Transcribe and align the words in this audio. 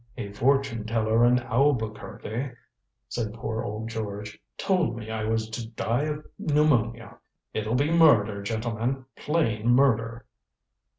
"A 0.17 0.31
fortune 0.31 0.87
teller 0.87 1.23
in 1.25 1.37
Albuquerque," 1.39 2.55
said 3.07 3.35
poor 3.35 3.63
old 3.63 3.87
George, 3.87 4.39
"told 4.57 4.97
me 4.97 5.11
I 5.11 5.25
was 5.25 5.47
to 5.51 5.67
die 5.69 6.05
of 6.05 6.25
pneumonia. 6.39 7.17
It'll 7.53 7.75
be 7.75 7.91
murder, 7.91 8.41
gentlemen 8.41 9.05
plain 9.15 9.67
murder." 9.69 10.25